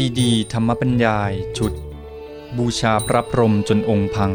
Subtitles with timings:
[0.00, 1.72] ซีดีธรรมบัญญายชุด
[2.56, 4.32] บูชาพระพรหมจนองค์พัง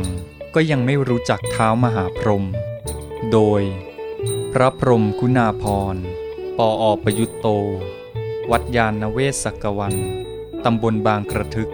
[0.56, 2.46] ก็ยังไม่รู้จักเท้ามหาพรหม
[3.32, 3.62] โดย
[4.54, 5.64] พระพรหมคุณาพ
[5.94, 5.96] ร
[6.58, 7.48] ปออประยุตโต
[8.52, 9.96] วัดยาณเวศกวัน
[10.66, 11.72] ตำบลบางกระทึก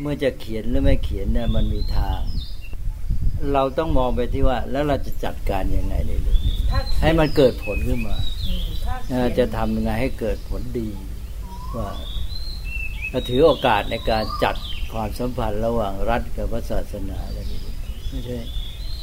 [0.00, 2.20] เมื่อจะเขียนหรือไม่เขียนเนี่ยมันมีทาง
[3.52, 6.56] เราต้องมองไปที่ว่า แล้วเราจะจัดการยังไงในเรื่องนี้
[7.02, 8.16] ให้มันเกิดผลขึ้นมา
[9.38, 10.88] จะทำยังไงให้เกิดผลดี
[11.76, 11.90] ว่า
[13.10, 14.56] เราถือโอกาสในการจัด
[14.92, 17.60] ความสัมพันธ์ระหว่างรัฐกับพระศาสนาอะไรนี้
[18.10, 18.38] ไม่ใช่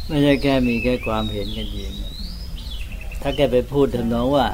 [0.08, 1.92] ไม่ใช่แค่มีแค่ความเห็นกันเอง
[3.22, 4.48] ถ้าแกไปพูดทำนองว่า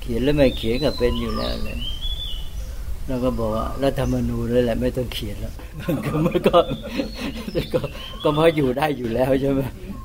[0.00, 1.78] เขียนแล้วไม่เขียนก็เป็นอยู่แล้วเลย
[3.12, 5.54] เราก็บอกว่ารัฐธรรมนูญเลยแหละไม่ต้องเขียนแล้ว
[6.06, 6.58] ก็มันก็
[7.74, 7.80] ก็
[8.22, 9.60] ก็พออยู่ได้อยู่แล้วใช่ไหม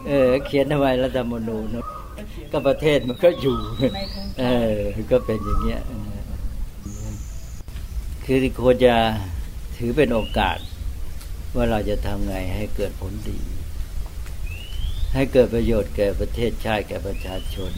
[0.08, 1.66] เออเขียนทำไมรัฐธรรมนูญ
[2.52, 3.58] ก็ประเทศมันก็อยู่
[4.40, 4.76] เออ
[5.12, 5.82] ก็เป็นอย่างเงี้ย
[8.26, 8.96] คือควรจะ
[9.78, 10.58] ถือเป็นโอกาส
[11.56, 13.40] ว่าเราจะทำไงให้เกิดผลดี
[15.14, 17.72] ให้เกิดประโยชน์แก่ประเทศชาติแก่ประชาชน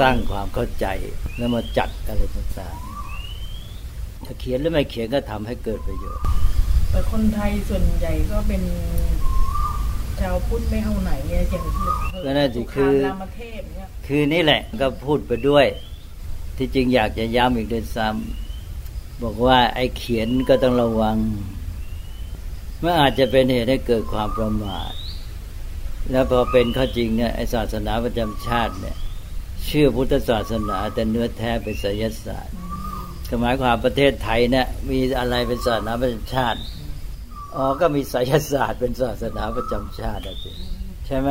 [0.00, 0.86] สร้างความเข้าใจ
[1.36, 2.89] แล้วมาจัดอะไรต่างๆ
[4.30, 6.24] ถ้าเขียนหรือไม่เขียนก็ทำให้เกิดประโยชน์
[6.90, 8.62] แต่คนไทยส่วนใหญ่ก็เป็น
[10.20, 11.64] ชาวพุทธไม่เอาไหนเนี่ยอย่าง
[12.24, 15.66] ก็น่าจะคือรามเทพเนี่ยคือนี่แหละก็พูดไปด้วย
[16.56, 21.16] ที่จริงอยากจะย้ำอีกด้วยซ้ำบอกว่าไอ้เขียนก็ต้องระวัง
[22.82, 24.92] มันอาจจะเป็นเหตุให้เกิดความประมาท
[26.10, 28.96] แล้วพอเป็นข้อจริงเนี่ยไอศาสนาประจำชาติเนี่ย
[29.64, 32.56] เชื่อพุทธศาสนาแต่เนื้อแท้เป็นไสยศาสตร์
[33.40, 36.60] หมายความประเทศไทยเนี่ยมีอะไรเป็นศาสนาประจำชาติ
[37.56, 40.50] อ๋อ ก็มีไสยศาสตร์เป็นศาสนาประจำชาติอะสิ
[41.06, 41.28] ใช่ไหม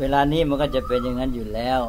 [0.00, 1.80] เวลานี้มันก็จะเป็นอย่างนั้นอยู่แล้ว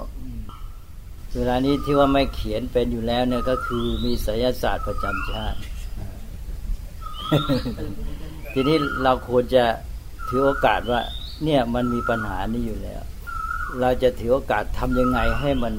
[1.35, 5.59] เวลานี้ที่ว่าไม่เขียนเป็นอยู่แล้วเนี่ยก็คือมีไสยศาสตร์ประจำชาติ
[8.53, 9.63] ทีนี้เราควรจะ
[10.27, 11.01] ถือโอกาสว่า
[11.43, 13.01] เนี่ยมันมีปัญหานี้อยู่แล้ว
[13.79, 15.73] เราจะถือโอกาสทำยังไงให้มัน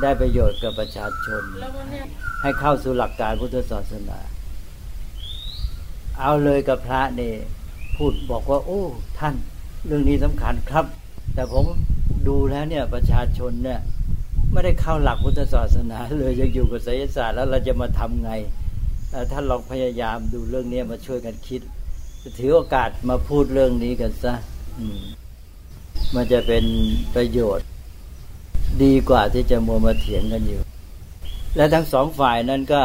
[0.00, 1.64] ได้ประโยชน์กับประชาชนน
[2.42, 4.18] ให้เข้าสู่หลักการพุทธศาสนา
[6.20, 7.34] เอาเลยกับพระเนี่ย
[7.96, 8.82] พูดบอกว่า โอ้
[9.18, 9.34] ท่าน
[9.86, 10.86] เรื่องนี้สำคัญครับ
[11.34, 11.64] แต่ผม
[12.28, 13.80] ดูแล้วเนี่ยประชาชนเนี่ย
[14.52, 18.32] ไม่ได้เข้าหลักพุทธศาสนา เลยยังอยู่กับไสยศาสตร์แล้วเราจะมาทำไง
[19.32, 21.60] ท่านลองพยายามดูเรื่องนี้มาช่วยกันคิด
[22.38, 24.34] ถือโอกาสมาพูดเรื่องนี้กันซะ
[24.98, 25.00] ม
[26.14, 26.64] มันจะเป็น
[27.14, 27.66] ประโยชน์
[28.82, 30.60] ดีกว่าที่จะมัวมาเถียงกันอยู่
[31.56, 32.82] และทั้งสองฝ่ายนั้นก็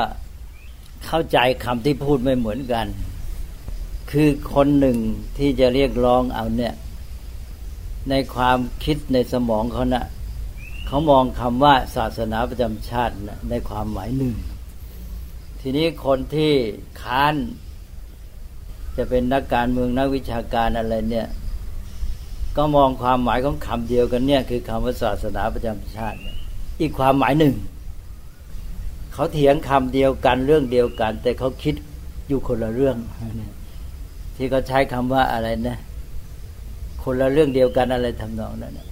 [1.06, 2.86] เข้าใจคำที่พูดไม่เหมือนกัน
[4.12, 4.98] คือคนหนึ่ง
[5.38, 6.74] ที่จะเรียกร้องเอาเนี่ย
[8.09, 10.06] ในความคิดในสมองเขานะ่ะ
[10.88, 14.36] เขามองคำว่าศาสนาประจำชาตินะในความหมายหนึ่ง
[15.62, 16.54] ทีนี้คนที่
[17.02, 17.36] ค้าน
[18.98, 21.28] จะเป็นนักการเมืองนักวิชาการอะไรเนี่ย
[22.57, 26.18] ก็มองความหมายของคำเดียวกันเนี่ยคือคำว่าศาสนาประจำชาติ
[26.81, 27.53] อีกความหมายหนึ่ง
[29.13, 31.75] เขาเถียงคำเดียวกันเรื่องเดียวกัน แต่เขาคิด
[32.28, 32.97] อยู่คนละเรื่อง
[34.35, 35.78] ที่เขาใช้คำว่าอะไรนะ
[37.03, 38.88] คนละเรื่องเดียวกันอะไรทำนองนั้นนะ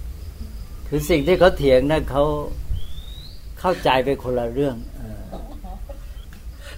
[0.88, 2.24] คือสิ่งที่เขาเถียงนะเขา
[3.60, 5.22] เข้าใจไปคนละเรื่องเออ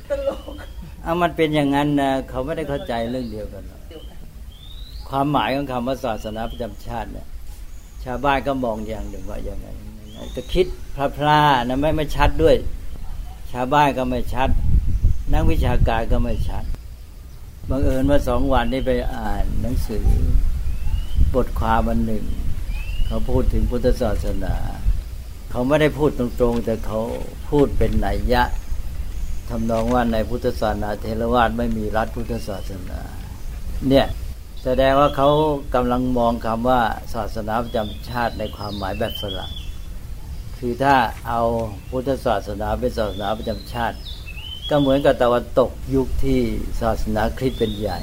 [0.09, 0.53] ตลก
[1.03, 3.78] เอามันเป็นอย่างนั้นนะเขาไม่ได้เข้าใจเรื่องเดียวกันหรอก
[5.09, 7.27] ความหมายของคำว่าศาสนาประจำชาติเนี่ย
[8.05, 9.77] ชาวบ้านก็มองอย่างหนึ่งว่าอย่างนั้น
[10.37, 10.67] ก็คิด
[11.19, 12.57] พลาๆนะไม่ไม่ชัดด้วย
[13.53, 14.49] ชาวบ้านก็ไม่ชัด
[15.33, 16.65] นักวิชาการก็ไม่ชัด
[17.69, 20.07] บังเอิญว่าสองวันนี้ไปอ่านหนังสือ
[21.35, 22.25] บทความอันหนึ่ง
[23.07, 24.55] เขาพูดถึงพุทธศาสนา
[25.51, 27.01] เขาไม่ได้พูดตรงๆ แต่เขา
[27.51, 28.43] พูดเป็นนัยยะ
[29.49, 33.01] ทำนองว่าในพุทธศาสนาเทรวาสไม่มีรัฐพุทธศาสนา
[33.89, 34.07] เนี่ย
[34.65, 35.29] แสดงว่าเขา
[35.75, 36.81] กำลังมองคำว่า
[37.15, 39.53] ศาสนาประจำชาติในความหมายแบบฝรั่ง
[40.59, 40.95] คือถ้า
[41.29, 41.43] เอา
[41.91, 43.97] พุทธศาสนาเป็นศาสนาประจำชาติ
[44.71, 46.41] ก็เหมือนกับตะวันตกยุคที่
[46.83, 48.01] ศาสนาคริสต์เป็นใหญ่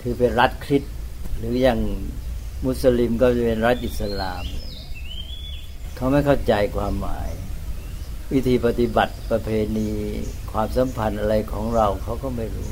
[0.00, 0.94] คือเป็นรัฐคริสต์
[1.38, 1.80] หรืออย่าง
[2.64, 4.44] มุสลิมก็จะเป็นรัฐอิสลาม
[5.96, 7.28] เขาไม่เข้าใจความหมาย
[8.32, 9.90] วิธีปฏิบัติประเพณี
[10.52, 12.70] ความสัมพันธ์อะไรของเราเขาก็ไม่รู้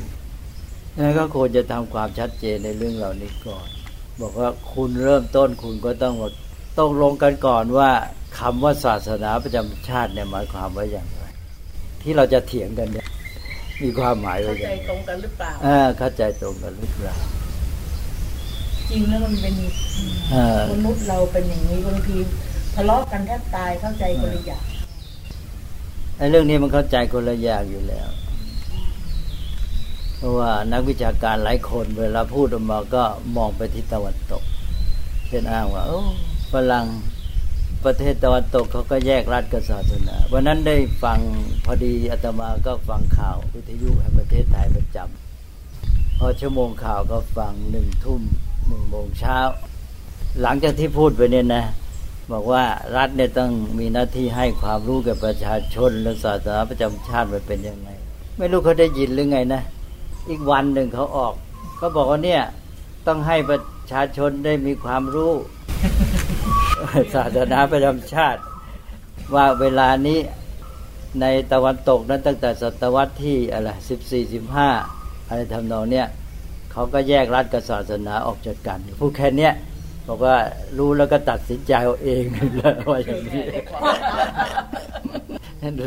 [0.94, 3.69] ดังนั้นก็ควรจะทำความชัดเจนในเรื่องเหล่านี้ก่อน
[4.21, 6.15] บอกว่าคุณเริ่มต้นคุณก็ต้อง
[6.79, 7.91] ต้องลงกันก่อนว่า
[8.39, 11.23] คำว่าศาสนาประจำชาติเนี่ยหมายความว่าอย่างไร
[12.03, 13.06] ที่เราจะเถียงกันเนี่ย
[13.83, 17.17] มีความหมายว่าเข้าอย่าใจงไรตรงกันหรือเปล่าอ่าเข้าใจตรงกันหรือเปล่า
[18.91, 19.55] จริงแล้วมันเป็น
[20.33, 22.17] เออมนุษย์เราเป็นอย่างนี้บางที
[22.75, 24.65] ทะเลาะกันแทบตายเข้าใจคนละอย่าง
[26.17, 28.09] ไอ้เรื่องนี้มันเข้าใจคนละอย่างอยู่แล้ว
[30.22, 33.04] เพราะว่านักวิชาการหลายคนเวลาพูดออกมาก็
[33.36, 34.42] มองไปที่ตะวันตก
[35.28, 35.84] เช่นอ้างว่า
[36.52, 36.86] ฝรั่ง
[37.84, 41.19] ประเทศตะวันตกเขาก็แยกรัฐกับศาสนาวันนั้นได้ฟัง
[41.64, 48.22] พอดีอาตมาก็ฟังข่าววิทยุแห่งประเทศไทยประจำพอชั่วโมงข่าวก็ฟังหนึ่งทุ่ม
[48.66, 49.38] หนึ่งโมงเช้า
[50.42, 51.64] หลังจากที่พูดไปเนี่ยนะ
[52.32, 52.64] บอกว่า
[52.96, 57.88] รัฐเนี่ยต้องมีหน้าที่ให้ความรู้แก่ประชาชนและศาสนาประจำชาติมันเป็นยังไง
[58.38, 59.62] ไม่รู้เขาได้ยินหรือไงนะ
[60.28, 61.34] อีกวันหนึ่งเขาออก
[61.76, 62.42] เขาบอกว่าเนี่ย
[63.06, 63.60] ต้องให้ประ
[63.92, 65.32] ชาชนได้มีความรู้
[67.14, 68.40] ศาสนาประจำชาติ
[69.34, 70.19] ว่าเวลานี้
[71.20, 74.69] ในตะวันตกนั้นตั้งแต่ศตวรรษที่อะไรสิบสี่สิบห้า
[75.28, 76.06] อะไรทำนองเนี่ย
[76.72, 79.52] เขาก็แยกรัฐกับศาสนาออกจากกันพูดแค่เนี้ย
[80.08, 80.36] บอกว่า
[80.78, 82.22] รู้แล้วก็ตัดสินใจเอาเอง
[82.56, 83.44] เลยว่าอย่างนี้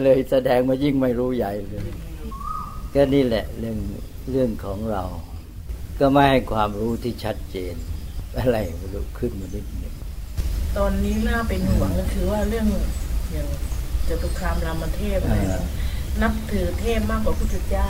[0.04, 1.90] เลยแสดงมายิ่งไม่รู้ใหญ่เลย
[2.94, 3.78] ก็นี่แหละเรื่อง
[4.32, 5.04] เรื่องของเรา
[6.00, 7.76] ก็ไม่ให้ความรู้ที่ชัดเจน
[8.40, 9.94] อะไรไม่รู้ขึ้นมานิดหนึ่ง
[10.78, 12.68] ตอนนี้น่าเป็นห่วงก็คือว่าเรื่อง
[13.32, 13.48] อย่าง
[14.08, 15.66] จตุคามรามเทพอะไรเนี่ย
[16.22, 17.90] นับถือเทพมากกว่าพุทธเจ้า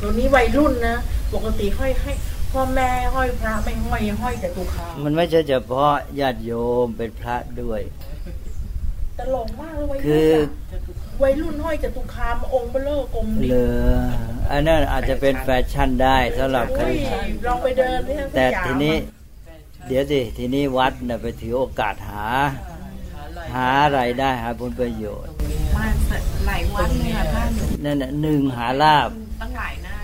[0.00, 0.96] ตัวนี้วัยรุ่นนะ
[1.34, 2.12] ปกติห้อยให้
[2.52, 6.52] พ่อแม่ห้อยพระไม่ห้อยห้อยจตุคามมันไม่ใช่เฉพาะญาติโย
[6.84, 7.80] มเป็นพระด้วย
[9.18, 14.02] ตลกมากเลยวัยคืรุ่นออะ วัยรุ่นห้อยจตุคามองค์เบลเลอร์กลมดิเลอ
[14.50, 18.94] อันนั้นอาจจะเป็นแฟชั่นได้สำหรับใครอุ้ยลองไปเดินที่สยามแต่ทีนี้
[19.86, 22.26] เดี๋ยวสิทีนี้วัดน่ะไปถือโอกาสหา
[23.54, 25.32] หาอะไรายได้หาผลประโยชน์
[25.76, 25.86] มา
[26.46, 27.50] หลายวันเลยค่ะท่าน
[27.84, 29.08] นั่นน่ะหนึ่งหาลาบ
[29.40, 29.96] ตั้งหลายหน้า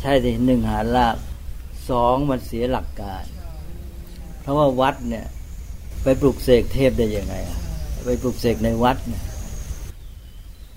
[0.00, 1.16] ใช่สิหนึ่งหาลาบ
[1.90, 3.24] สองมันเสียหลักการ
[4.42, 5.26] เพราะว่าวัดเนี่ย
[6.02, 7.58] ไปปลุกเสกเทพได้ยังไงอะ
[8.04, 9.22] ไปปลุกเสกในวัดเนี่ย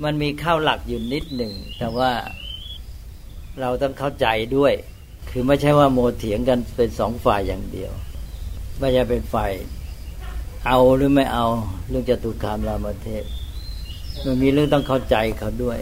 [0.03, 2.11] มันมีข้าวหลักอยู่นิดหนึ่ง แต่ว่า
[3.61, 4.27] เราต้องเข้าใจ
[4.57, 4.73] ด้วย
[5.29, 7.91] คือไม่ใช่ว่าโมเถียงกันเป็นสองฝ่ายอย่างเดียว
[8.79, 9.51] ไม่ใช่เป็นฝ่าย
[10.67, 11.45] เอาหรือไม่เอา
[11.89, 13.23] เรื่องจตุคามรามเทพ
[14.25, 15.79] มันมีเรื่องต้องเข้าใจเขาด้วย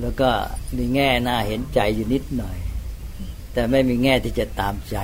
[0.00, 0.30] แล้วก็
[0.76, 2.58] มีแง่น่าเห็นใจอยู่นิดหน่อย
[3.52, 4.96] แต่ไม่มีแง่ที่จะตามใจ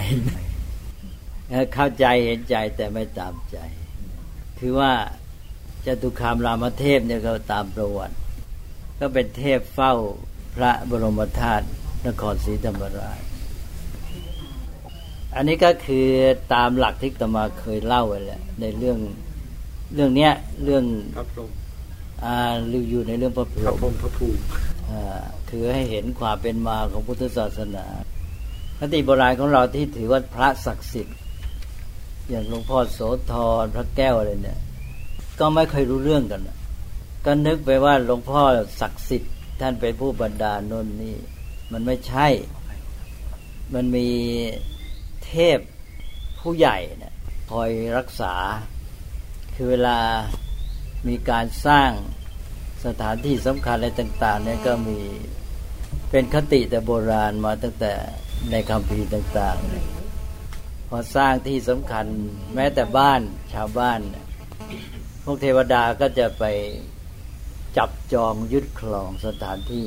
[1.74, 3.58] เข้าใจเห็นใจแต่ไม่ตามใจ
[4.58, 4.92] คือว่า
[5.86, 8.14] จตุคามรามเทพเนี่ยก็ตามประวัติ
[9.00, 9.92] ก็เป็นเทพเฝ้า
[10.56, 11.66] พระบรมธาตุ
[12.06, 13.20] นครศรีธรรมราช
[15.34, 16.06] อันนี้ก็คือ
[16.54, 18.98] ตามหลักที่ตมาเคยเล่าไว้แล้วในเรื่อง
[19.94, 20.32] เรื่องเนี้ย
[20.64, 20.84] เรื่อง
[21.16, 21.50] พระพรหม
[22.24, 22.36] อ่า
[22.90, 24.40] อยู่ในเรื่องพระพพรระหมพรหมพระภูมิ
[24.90, 27.86] อ่าคือให้เห็นความเป็นมาของพุทธศาสนา
[28.78, 31.16] คติโบราณของเราที่ถือว่าพระศักดิ์สิทธิ์
[32.28, 33.32] อย่างหลวงพ่อโสธ
[33.62, 34.58] รพระแก้วอะไรเนี่ย
[35.38, 36.42] ก็ไม่เคยรู้เรื่องกัน
[37.24, 38.42] ก็นึกไปว่าหลวงพ่อ
[38.80, 41.16] ศักดิ์สิทธิ์ท่านเป็นผู้บรรดาลนนนี่
[41.72, 42.28] มันไม่ใช่
[43.74, 44.08] มันมี
[45.24, 45.58] เทพ
[46.40, 47.14] ผู้ใหญ่เนี่ย
[47.50, 48.34] คอยรักษา
[49.54, 49.98] คือเวลา
[51.08, 51.90] มีการสร้าง
[52.84, 54.98] สถานที่สำคัญอะไรต่าง ๆ เนี่ยก็มี
[56.10, 57.92] เป็นคติแต่โบราณมาตั้งแต่
[58.50, 59.56] ในคำพีต่าง
[60.22, 62.06] ๆ พอสร้างที่สำคัญ
[62.54, 63.20] แม้แต่บ้าน
[63.54, 64.25] ชาวบ้านเนี่ย
[65.28, 66.44] พวกเทวดาก็จะไป
[67.76, 69.86] จับจองยึดครองสถานที่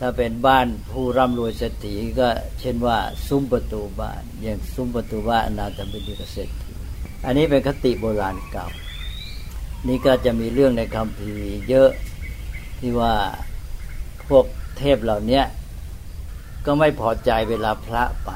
[0.00, 2.28] ถ้าเป็นบ้านผู้ร่ำรวยเศรษฐีก็
[2.60, 6.72] เช่นว่า ซุ้มประตูบ้าน อย่างซุ้มประตูบ้านนาถบิณฑิกเศรษฐี
[7.24, 8.68] อันนี้เป็นคติโบราณเก่า
[9.88, 11.32] นี่ก็จะมีเรื่องในคำพี
[11.68, 11.90] เยอะ
[12.78, 13.14] ที่ว่า
[14.28, 14.44] พวก
[14.78, 15.42] เทพเหล่านี้
[16.66, 18.30] ก็ไม่พอใจเวลาพระไป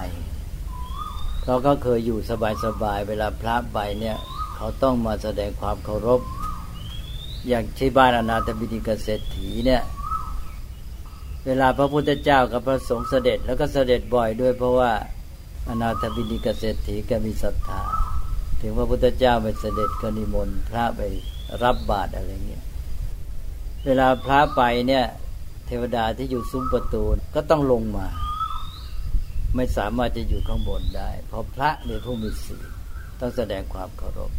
[1.44, 2.18] เขาก็เคยอยู่
[2.64, 4.18] สบายๆเวลาพระไปเนี่ย
[4.60, 6.20] เขาต้องมาแสดงความเคารพ
[7.48, 9.82] อย่างที่บ้านอนาถบิณฑิกเศรษฐีเนี่ย
[11.46, 14.92] เวลาพระพุทธเจ้ากับพระสงฆ์เสด็จ แล้วก็เสด็จบ่อยด้วย เพราะว่า
[15.68, 17.82] อนาถบิณฑิกเศรษฐีก็มีศรัทธา
[18.60, 21.00] ถึงพระพุทธเจ้าไปเสด็จก็นิมนต์พระไป
[21.62, 22.64] รับบาตรอะไรเงี้ย
[23.86, 25.04] เวลาพระไปเนี่ย
[25.66, 27.02] เทวดาที่อยู่ซุ้มประตู
[27.34, 28.06] ก็ต้องลงมา
[29.56, 32.66] ไม่สามารถจะอยู่ข้างบนได้ เพราะพระในผู้มีศีล
[33.20, 34.30] ต้องแสดงความเคารพ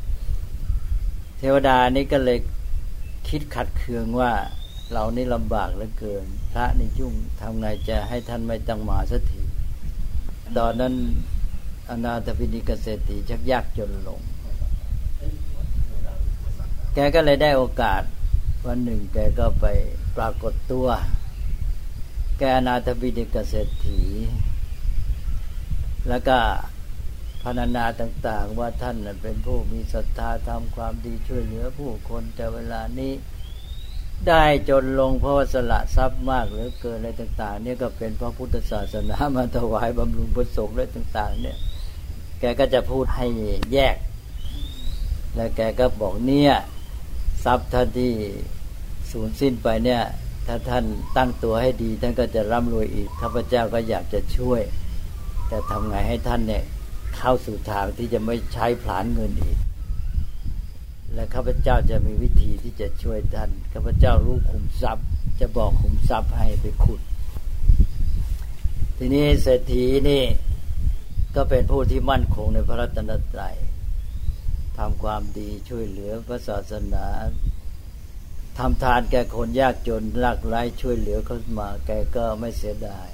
[1.42, 2.40] เทวดานี้ก็เลย
[3.30, 4.32] คิดขัดเคืองว่า
[4.92, 9.42] เรานี่ลำบากเหลือเกิน พระนี่ยุ่งทำไงจะให้ท่านไม่ต้องมาสักที
[10.58, 10.94] ตอนนั้น
[11.90, 14.20] อนาถปิณิกเศรษฐีชักยากจนลง
[16.94, 18.02] แกก็เลยได้โอกาส
[18.68, 19.66] วันหนึ่งแกก็ไป
[20.18, 20.88] ปรากฏตัว
[22.40, 24.02] แกอนาถปิณิกเศรษฐี
[26.10, 26.38] แล้วก็
[27.44, 33.14] พรรณนาต่าง ๆ ว่าท่านเป็นผู้มีศรัทธาทำความดีช่วยเหลือผู้คนแต่เวลานี้
[34.28, 41.58] ได้จนลงเพราะสละทรัพย์มากเหลือเกินอะไรต่าง ๆ เนี่ยก็เป็นพระพุทธศาสนามาถวายบำรุงพระสงฆ์อะไรต่าง ๆ เนี่ย
[42.40, 43.26] แกก็จะพูดให้
[43.74, 43.96] แยก
[45.36, 46.54] แล้วแกก็บอกเนี่ย
[47.44, 48.12] ทรัพย์ท่านที่
[49.12, 50.02] สูญสิ้นไปเนี่ย
[50.48, 50.86] ถ้าท่าน
[51.18, 54.62] ตั้งตัวให้ดี ท่านก็จะร่ำรวยอีกข้าพเจ้าก็อยากจะช่วย
[55.48, 56.64] แต่ทำไงให้ท่านเนี่ย
[57.18, 59.58] เข้าสู่ทางที่จะไม่ใช้ผลานเงินอีก
[61.14, 65.06] และข้าพเจ้าจะมีวิธีที่จะช่วยท่านข้าพเจ้ารู้ขุมทรัพย์
[65.40, 67.02] จะบอกขุมทรัพย์ให้ไปขุด
[68.98, 70.24] ทีนี้เศรษฐีนี่
[71.36, 73.56] ก็เป็นผู้ที่มั่นคงในพระรัตนตรัย
[74.78, 77.08] ทำความดีช่วยเหลือพระศาสนา
[78.58, 83.10] ทำทานแก่คนยากจนรักไร้ช่วยเหลือเขามาแกก็ไม่เสียดาย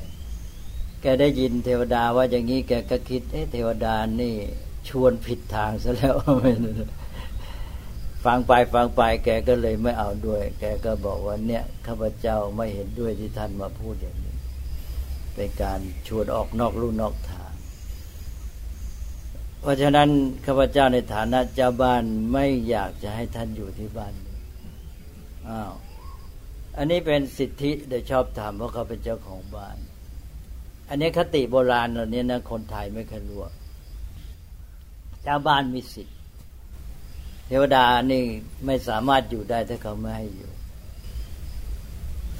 [1.07, 4.35] แกได้ยินเทวดาว่าอย่างนี้แกก็คิดเอ๊ะเทวดานี่
[4.89, 6.15] ชวนผิดทางซะแล้ว
[8.25, 14.35] ฟังไปฟังไป แกก็เลยไม่เอาด้วย แกก็บอกว่าเนี่ยข้าพเจ้าไม่เห็นด้วยที่ท่านมาพูดอย่างนี้
[15.35, 17.53] เป็นการชวนออกนอกลู่นอกทาง
[19.61, 20.09] เพราะฉะนั้น
[20.45, 24.13] ข้าพเจ้าในฐานะเจ้าบ้านไม่อยากจะให้ท่านอยู่ที่บ้าน
[25.49, 25.73] อ้าว
[26.77, 29.77] อันนี้เป็นสิทธิโดยชอบธรรมเพราะเขาเป็นเจ้าของบ้าน
[30.89, 33.39] อันนี้คติโบราณเหล่านี้นะคนไทยไม่เคยรู้
[35.23, 36.13] เจ้าบ้านมีสิทธิ
[37.47, 38.23] เทวดานี่
[38.65, 40.51] ไม่สามารถอยู่ได้ถ้าเขาไม่ให้อยู่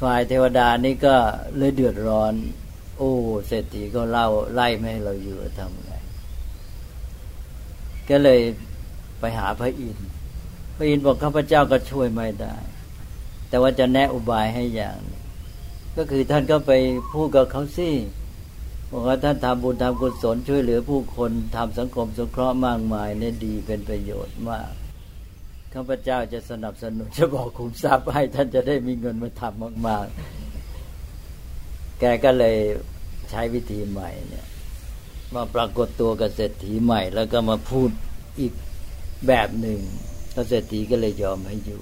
[0.02, 1.16] ฝ่ายเทวดานี่ก็
[1.58, 2.34] เลยเดือดร้อน
[2.98, 3.12] โอ้
[3.48, 5.92] เศรษฐีก็เล่าไล่ไม่ให้เราอยู่ทำไง
[8.10, 8.42] ก็เลย
[9.20, 10.10] ไปหาพระอินทร์
[10.76, 12.56] พระอินทร์บอกข้าพเจ้าก็ช่วยไม่ได้
[13.50, 15.00] แต่ว่าจะแนะอุบายให้อย่าง
[15.98, 16.72] ก็คือท่านก็ไป
[17.14, 17.90] พูดกับเขาสิ
[18.92, 24.70] บอกว่าท่านทำบุญทำกุศลช่วยเหลือผู้คนทำสังคมสงเคราะห์มากมายเนี่ยดีเป็นประโยชน์มาก
[25.74, 30.06] ข้าพเจ้าจะสนับสนุนจะบอกคุมทรัพย์ให้ท่านจะได้มีเงินมาทำมาก
[31.22, 32.58] ๆ แกก็เลย
[33.30, 34.46] ใช้วิธีใหม่เนี่ย
[35.36, 37.90] มาปรากฏตัวกับเศรษฐีใหม่ แล้วก็มาพูด
[38.40, 38.54] อีก
[39.28, 39.80] แบบหนึ่ง
[40.50, 41.82] เศรษฐีก็เลยยอมให้อยู่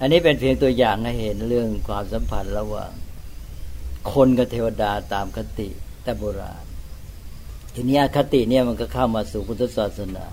[0.00, 2.92] อันนี้เป็นเพียงตัวอย่างให้เห็นเรื่องความสัมพันธ์ระหว่าง
[4.12, 5.68] คนกับเทวดาตามคติ
[6.02, 6.64] แต่โบราณ
[7.74, 10.26] ทีนี้คติเนี่ยมันก็เข้ามาสู่พุทธศาสนา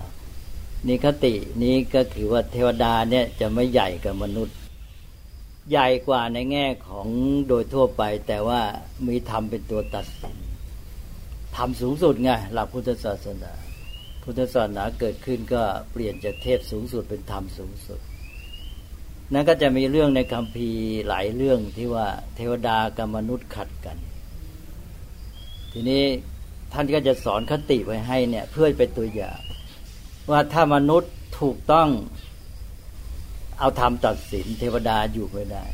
[0.88, 4.56] นิคตินี้ก็คือว่าเทวดาเนี่ยจะไม่ใหญ่กับมนุษย์
[5.70, 7.06] ใหญ่กว่าในแง่ของ
[7.48, 8.60] โดยทั่วไป แต่ว่า
[9.06, 10.36] มีธรรมเป็นตัวตัดสิน
[11.56, 13.52] ธรรมสูงสุดไงหลักพุทธศาสนา
[14.22, 15.62] พุทธศาสนาเกิดขึ้นก็
[15.92, 18.00] เปลี่ยนจากเทพสูงสุดเป็นธรรมสูงสุด
[19.32, 20.70] นั่นก็จะมีเรื่องในคำพี
[21.08, 22.06] หลายเรื่องที่ว่า
[22.36, 23.96] เทวดากับมนุษย์ขัดกัน
[25.72, 26.04] ทีนี้
[26.72, 29.40] ท่านก็จะสอนคติไว้ให้เนี่ย เพื่อเป็นตัวอย่าง
[30.30, 31.88] ว่าถ้ามนุษย์ถูกต้อง
[33.58, 35.64] เอาธรรมตัดสิน เทวดาอยู่ไม่ได้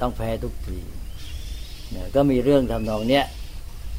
[0.00, 0.80] ต้องแพ้ทุกที
[1.90, 3.24] เนี่ยก็มีเรื่องทำนองเนี้ย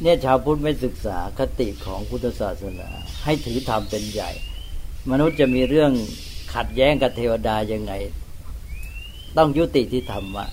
[0.01, 2.89] เนี่ยชาวพุทธไม่ศึกษาคติของพุทธศาสนา
[3.23, 4.31] ให้ถือธรรมเป็นใหญ่
[5.11, 5.91] มนุษย์จะมีเรื่อง
[6.53, 7.93] ขัดแย้งกับเทวดายังไง
[9.37, 10.45] ต้องยุติที่ธรรมะ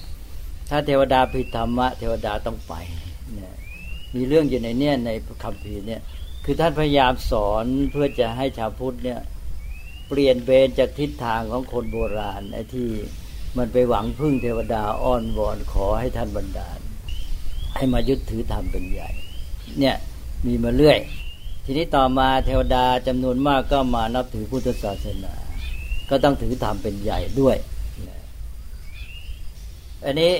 [0.70, 2.75] ถ้าเทวดาผิดธรรมะ เทวดาต้องไป
[3.35, 3.54] เนี่ย
[4.14, 5.11] มีเรื่องอยู่ในเนี่ยใน
[5.42, 6.00] คำพีเนี่ย
[6.44, 9.20] คือท่านพยายามสอนเพื่อจะให้ชาวพุทธเนี่ย
[10.08, 12.88] เปลี่ยนเบนจากทิศทางของคนโบราณไอ้ที่
[13.56, 16.80] มันไปหวังพึ่งเทวดาอ้อนวอนขอให้ท่านบันดาล
[17.76, 19.11] ให้มายึดถือธรรมเป็นใหญ่
[19.78, 19.97] เนี่ย
[20.47, 20.99] มีมาเรื่อย
[21.64, 25.35] ทีนี้ต่อมาเทวดาจำนวนมากก็มานับถือพุทธศาสนา
[26.11, 27.56] ก็ต้องถือธรรมเป็นใหญ่ด้วย
[30.05, 30.33] อันนี้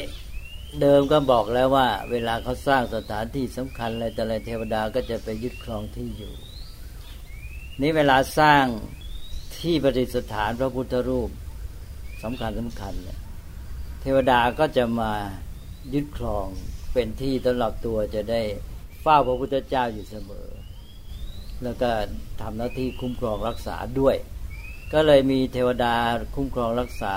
[0.81, 6.35] เดิมก็บอกแล้วว่า เวลาเขาสร้างสถานที่สำคัญอะไรแต่อะไรเทวดาก็จะไปยึดครองที่อยู่
[7.81, 8.65] นี่เวลาสร้าง
[9.59, 11.31] ที่ประดิษฐานพระพุทธรูป
[12.23, 13.19] สำคัญสำคัญเนี่ย
[14.00, 15.12] เทวดาก็จะมา
[15.95, 16.47] ยึดครอง
[16.93, 18.43] เป็นที่สำหรับตัวจะได้
[19.00, 20.49] เฝ้าพระพุทธเจ้าอยู่เสมอ
[21.62, 21.91] แล้วก็
[22.41, 24.17] ทำหน้าที่คุ้มครองรักษาด้วย
[24.93, 25.95] ก็เลยมีเทวดา
[26.35, 27.15] คุ้มครองรักษา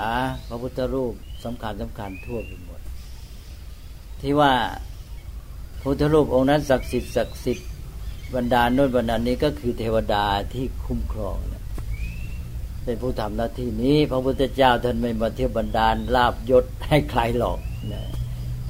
[0.48, 2.80] พระพุทธรูป สำคัญสำคัญทั่วไปหมด
[4.20, 4.52] ที่ว่า
[5.80, 7.68] พุทธรูปองค์นั้นศักดิ์สิทธิ์ศักดิ์สิทธิ์
[8.34, 11.62] บรรดาโน่นบรรดานี้ก็คือเทวดาที่คุ้มครองนะ
[12.84, 17.58] เป็นผู้ทำหน้าที่นี้ พระพุทธเจ้าท่านไม่มาเที่ยวบรรดาลลาบยศให้ใครหรอก
[17.92, 18.02] นะ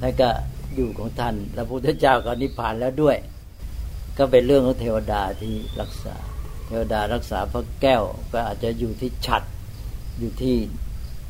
[0.01, 0.29] ท่านก็
[0.75, 3.17] อยู่ของท่านแล้วพระพุทธเจ้าก็นิพพานแล้วด้วย
[4.19, 6.17] ก็เป็นเรื่องของเทวดาที่รักษา
[6.67, 8.03] เทวดารักษาพระแก้ว
[8.33, 9.43] ก็อาจจะอยู่ที่ฉัด
[10.19, 10.55] อยู่ที่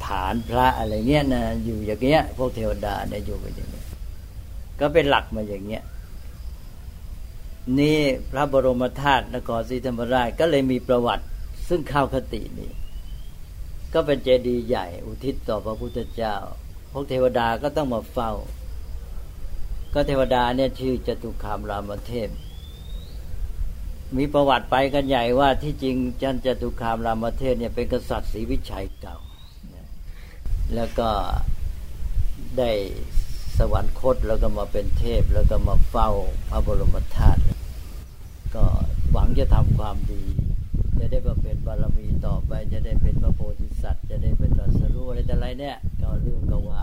[0.06, 3.86] ฐานพระอะไรเงี้ยนะอยู่อย่างเงี้ย พวกเทวดาเนี่ยอยู่ไปอย่างเงี้ย
[4.80, 5.82] ก็เป็นหลักมาอย่างเงี้ย
[7.78, 7.98] นี่
[8.30, 11.24] พระบรมธาตุนครศรีธรรมราชก็เลยมีประวัติ
[11.68, 12.70] ซึ่งเข้าคตินี้
[13.94, 16.34] ก็เป็นเจดีย์ใหญ่ อุทิศต่อพระพุทธเจ้า
[16.92, 18.32] พวกเทวดาก็ต้องมาเฝ้า
[19.94, 22.28] ก็เทวดาเนี่ยชื่อจตุคามรามเทพ
[24.16, 29.16] มีประวัติไปกันใหญ่ว่าที่จริงจันจตุคามรามเทพเนี่ยเป็นกษัตริย์ศรีวิชัยเก่า
[30.76, 31.10] แล้วก็
[32.58, 32.70] ได้
[33.58, 36.10] สวรรคตแล้วก็มาเป็นเทพ แล้วก็มาเฝ้า
[36.48, 37.40] พระบรมธาตุ
[38.54, 38.64] ก็
[39.12, 40.24] หวังจะทำความดี
[40.98, 46.80] จะได้มาเป็นบารมีต่อไป จะได้เป็นพระโพธิสัตว์ จะได้เป็นตรัสรู้อะไรแต่ไรเนี่ยก็เรื่องก็ว่า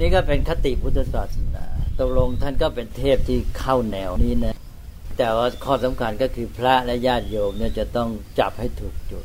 [0.00, 1.64] นี่ก็เป็นคติพุทธศาสนา
[1.98, 4.54] ตกลงท่านก็เป็นเทพที่เข้าแนวนี้นะ
[5.18, 9.24] แต่ว่าข้อสำคัญก็คือพระและญาติโยมเนี่ยจะต้องจับให้ถูกจุด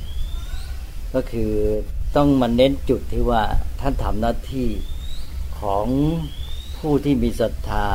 [1.14, 1.52] ก็คือ
[2.16, 3.44] ต้องมาเน้นจุดที่ว่า
[3.82, 4.70] ท่านทำหน้าที่
[5.60, 5.86] ของ
[6.80, 7.88] ผู้ที่มีศรัทธา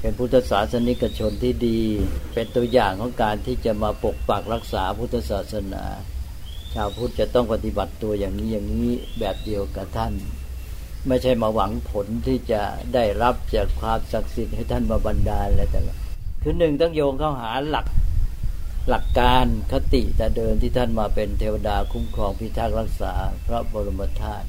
[0.00, 1.80] เป็นพุทธศาสนิกชนที่ดี
[2.34, 5.84] เป็นตัวอย่างของการที่จะมาปกปักรักษาพุทธศาสนา
[6.74, 10.12] ชาวพุทธจะต้องปฏิบัติตัวอย่างนี้อย่างนี้แบบเดียวกับท่าน
[11.08, 12.62] ไม่ใช่มาหวังผลที่จะ
[12.94, 15.96] ได้รับจากความศักดิ์สิทธิ์ให้ท่านมาบันดาลอะไรแต่ละ
[16.42, 17.86] คือหนึ่งต้องโยงเข้าหาหลัก
[18.88, 23.12] หลักการคติแต่เดินที่ท่านมาเป็นเทวดาคุ้มครองพิทักษ์รักษา
[23.46, 24.46] พระบรมธาตุ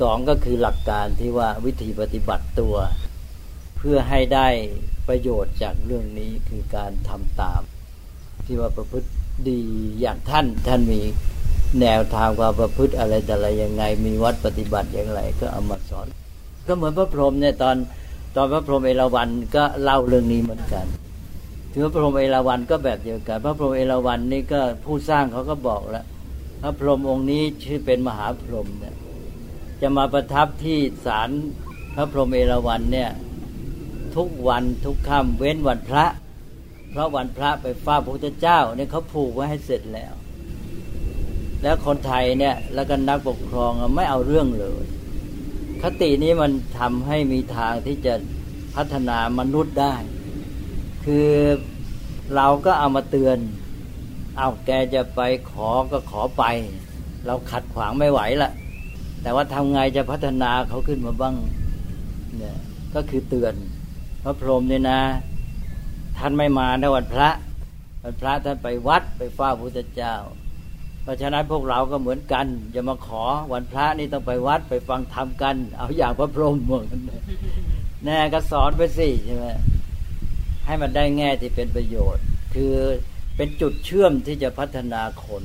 [0.00, 2.76] สองก็คือหลักการที่ว่าวิธีปฏิบัติตัว
[3.76, 4.48] เพื่อให้ได้
[5.08, 7.60] ประโยชน์จากเรื่องนี้คือการทำตาม
[8.46, 9.08] ที่ว่าประพฤติ
[9.48, 9.60] ดี
[10.00, 11.00] อย่างท่านท่านมี
[11.80, 16.06] แนวทางความประพฤติอะไรแต่อะไรยังไง มีวัดปฏิบัติอย่างไร ก็เอามาสอน
[16.66, 17.76] ก็เหมือนพระพรหมเนี่ยตอน
[18.36, 20.86] ตอนพระพรหมเอราวัณก็เล่าเรื่องนี้เหมือนกัน
[21.78, 26.06] ถือพระพรหมเอราวัณก็แบบเดียวกัน พระพรหมเอราวัณนี่ก็ผู้สร้างเขาก็บอกแล้ว
[26.62, 28.96] พระพรหมองค์นี้ชื่อเป็นมหาพรหมเนี่ย
[29.80, 31.30] จะมาประทับที่ศาล
[31.94, 33.10] พระพรหมเอราวัณเนี่ย
[34.16, 36.04] ทุกวันทุกค่ำเว้นวันพระ
[36.90, 40.14] เพราะวันพระไปฟ้าพระพุทธเจ้าเนี่ยเขาผูกไว้ให้เสร็จแล้ว
[41.62, 44.84] แล้วคนไทยเนี่ยแล้วก็นักปกครองไม่เอาเรื่องเลย
[45.82, 48.14] คตินี้มันทำให้มีทางที่จะ
[48.74, 49.94] พัฒนามนุษย์ได้
[51.06, 51.30] คือ
[52.36, 53.38] เราก็เอามาเตือน
[54.38, 56.44] เอาแกจะไปขอก็ขอไป
[57.26, 58.52] เราขัดขวางไม่ไหวละ
[59.22, 61.34] แต่ว่าทำไงจะพัฒนาเขาขึ้นมาบ้าง
[62.36, 62.56] เนี่ย
[62.94, 63.54] ก็คือเตือน
[64.22, 65.00] พระพรหมเนี่ยนะ
[66.18, 67.28] ท่านไม่มาในวันพระ
[68.02, 70.14] วันพระท่านไปวัดไปเฝ้าพระพุทธเจ้า
[71.02, 77.00] เพราะฉะนั้นพวกเราก็เหมือนกันจะมาขอวันพระนี่ต้องไปวัดไปฟังธรรมกัน เอาอย่างพระพรหมเหมือนกัน
[78.04, 79.46] แน่ก็สอนไปสิใช่ไหม
[80.66, 82.24] ให้มันได้แง่ที่เป็นประโยชน์
[82.54, 82.74] คือ
[83.36, 85.44] เป็นจุดเชื่อมที่จะพัฒนาคน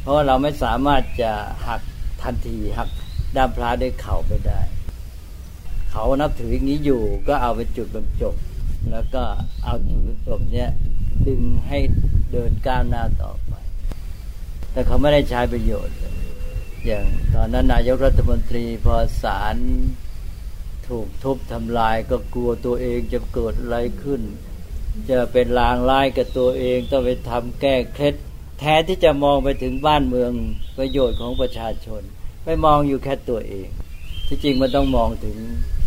[0.00, 1.32] เพราะาเราไม่สามารถจะ
[1.66, 1.80] หัก
[2.22, 2.88] ทันทีหัก
[3.36, 4.60] ด้ามพระได้เข่าไปได้
[5.90, 8.34] เขานับถืออย่างนี้อยู่ก็เอาไปจุดบรรจบ
[8.90, 9.22] แล้วก็
[9.64, 10.70] เอาจุดบรรจบเนี้ย
[11.26, 11.78] ดึงให้
[12.32, 13.52] เดินก้าวหน้าต่อไป
[14.72, 15.96] แต่เขาไม่ได้ใช้ประโยชน์
[16.86, 17.04] อย่าง
[17.34, 19.56] ตอนนั้นนายกรัฐมนตรีพอสาร
[20.88, 24.22] ถูกทุบทำลายก็กลัวตัวเองจะเกิดอะไรขึ้น
[25.10, 28.14] จะเป็นลางร้ายกับตัวเองต้องไปทำแก้เคล็ด
[28.60, 30.32] แทนที่จะมองไปถึงบ้านเมือง
[30.78, 32.02] ประโยชน์ของประชาชน
[32.44, 33.68] ไม่มองอยู่แค่ตัวเอง
[34.28, 35.36] ที่จริงมันต้องมองถึง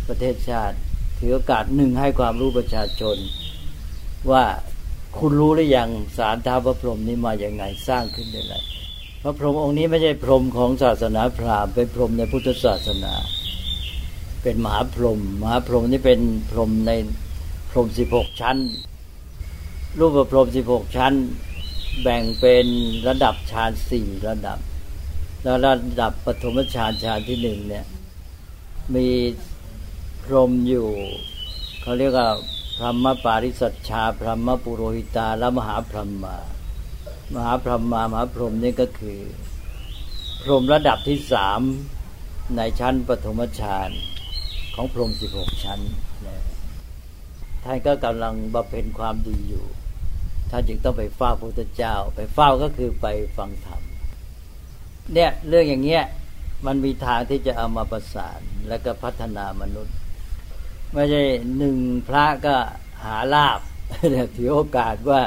[0.08, 0.78] ประเทศชาติ
[1.20, 3.18] ถือโอกาสหนึ่งให้ความรู้ประชาชน
[4.32, 4.44] ว่า
[5.18, 8.56] คุณรู้หรือยังสารท้าพระพรหมนี้มาอย่างไงสร้างขึ้นได้ไร
[9.22, 13.14] พระพรหมองค์นี้ไม่ใช่พรหมของศาสนาพราหมณ์เป็นพรหมในพุทธศาสนา
[14.50, 16.92] เป็นมหาพรหมมหาพรหมนี่เป็นพรหมใน
[17.70, 18.58] พรหมสิบหกชั้น
[20.00, 21.14] รูปพรหมสิบหกชั้น
[22.02, 22.66] แบ่งเป็น
[23.08, 24.60] ระดับฌานสี่ระดับ
[25.44, 27.86] แล้วระดับปฐมฌานฌานที่หนึ่งเนี่ย
[28.96, 29.08] มี
[30.24, 30.88] พรหมอยู่
[31.82, 32.30] เขาเรียกว่า
[32.78, 36.36] พรหมปาริสัชชา พรหมปุโรหิตาและมหาพรหมา
[37.34, 39.20] มหาพรหมามหาพรหมนี่ก็คือ
[40.42, 41.62] พรหมระดับที่สาม
[42.56, 43.92] ในชั้นปฐมฌาน
[44.80, 45.80] ของพรหมสิบหกชั้น
[47.64, 49.66] ท่านก็กำลังบำเพ็ญความดีอยู่
[50.52, 53.82] ท่านจึงต้องไปเฝ้าพระพุทธเจ้า ไปเฝ้าก็คือไปฟังธรรม
[55.14, 56.04] เนี่ยเรื่องอย่างเงี้ย
[56.66, 59.96] มันมีทางที่จะเอามาประสานและก็พัฒนามนุษย์
[60.94, 61.24] ไม่ใช่
[61.58, 62.56] หนึ่งพระก็
[63.04, 63.60] หาลาบ
[64.38, 65.22] ถือโอกาสว่า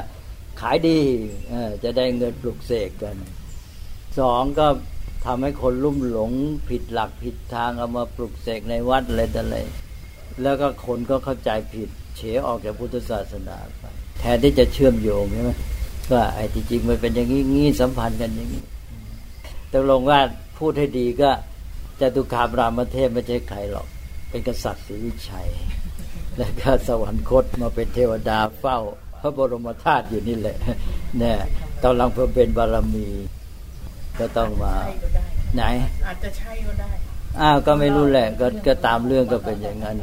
[0.61, 0.99] ขายดี
[1.85, 3.17] จะได้เงินปลุกเสกกัน
[4.19, 4.67] สองก็
[5.25, 6.33] ทำให้คนลุ่มหลง
[6.69, 9.59] ผิดหลักผิดทางเอามาปลุกเสกในวัดอะไรต่ออะไร
[10.43, 13.85] แล้วก็คนก็เข้าใจผิดเฉออกจากพุทธศาสนาไป
[14.21, 15.51] แทนที่จะเชื่อมโยงใช่ไหม
[16.13, 18.65] ว่าไอ้ที่จริงมันเป็นอย่างนี้งี้สัมพันธ์กันอย่างนี้
[19.73, 20.21] ตกลงว่า
[20.59, 21.31] พูดให้ดีก็
[22.01, 23.87] จตุคามรามเทพไม่ใช่ใครหรอก
[24.31, 25.49] เป็นกษัตริย์ศรีวิชัย
[26.39, 28.79] แล้วก็สวรรคตมาเป็นเทวดาเฝ้า
[29.21, 30.57] พระบรมธาตุอยู่นี่แหละ
[31.19, 31.37] เนี่ย
[31.83, 33.07] ตอนหลังเพิ่มเป็นบารมี
[34.21, 34.75] ก็ต้องมา
[35.55, 35.63] ไหน
[36.07, 36.91] อาจจะใช่ก็ได้
[37.41, 39.97] อ้าวก็ไม่รู้แหละก็ก็ตามเรื่องก็เป็นอย่างนั้น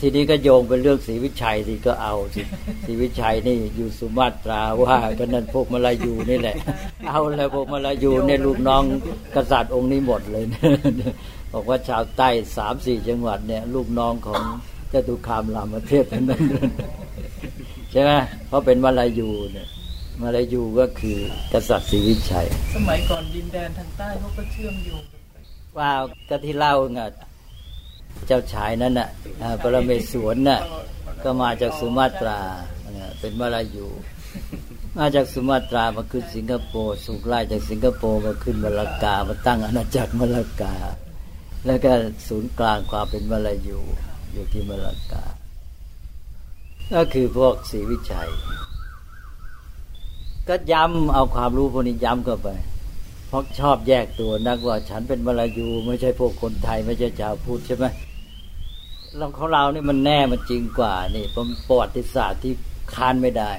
[0.00, 2.42] ทีนี้ก็โยงเป็นเรื่องศรีวิชัยที่ก็เอาสิ
[2.84, 6.56] ศรีวิชัยนี่อยู่สุมาตราว่าก็นั่นพวกมาลายูนี่แหละ
[7.08, 8.82] เอาแล้วพวกมาลายูเนี่ยลูกน้อง
[9.34, 10.44] กษัตริย์องค์นี้หมดเลย
[11.52, 14.42] บอกว่าชาวใต้สามสี่จังหวัดเนี่ยลูกน้องของ
[14.92, 16.42] จตุคามรามเทพทั้งนั้น
[17.90, 18.10] ใช่ไหม
[18.48, 19.68] เพราะเป็นมาลายูเนี่ย
[20.22, 21.18] มาลายูก็คือ
[21.52, 25.02] กษัตริย์ศรีวิชัย สมัยก่อนดินแดนทางใต้เขาก็เชื่อมโยง
[25.78, 25.90] ว่า
[26.28, 27.00] ก็ที่เล่าไง
[28.26, 29.08] เจ้าชายนั้นน่ะ
[29.62, 30.60] ปรเมศวรน่ะ
[31.22, 32.38] ก็มาจากสุมาตรา
[33.20, 33.86] เป็นมาลายู
[34.98, 40.74] มาจากสุมาตรามาขึ้นสิงคโปร์สุกไล่จากสิงคโปร์มาขึ้นมาลากามาตั้งอาณาจักรมาลากา
[41.66, 41.92] แล้วก็
[42.28, 43.78] ศูนย์กลางความเป็นมาลายู
[44.32, 45.24] อยู่ที่มาลากา
[46.94, 48.30] ก็คือพวกศรีวิชัย
[50.48, 52.48] ก็ย้ำเอาความรู้พวกนี้ย้ำเข้าไป
[53.28, 57.86] เพราะชอบแยกตัวนักว่าฉันเป็นมลายู ไม่ใช่พวกคนไทย ไม่ใช่ชาวพุทธใช่ไหม
[59.16, 62.52] เราของเรานี่มันแน่มันจริงกว่านี่เป็นประวัติศาสตร์ที่
[62.94, 63.52] ค้านไม่ได้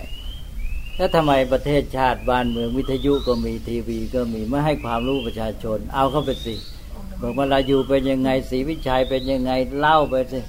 [0.98, 6.56] แล้วทำไมประเทศชาติบ้านเมืองวิทยุก็มีทีวีก็มีไม่ให้ความรู้ประชาชน เอาเข้าไปสิ
[7.22, 10.39] บอกมาลาอยู่เป็นยังไงศรีวิชัยเป็นยังไงเล่าไปสิ